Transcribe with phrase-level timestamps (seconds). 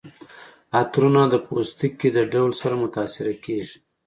[0.79, 3.77] عطرونه د پوستکي د ډول سره متاثره کیږي.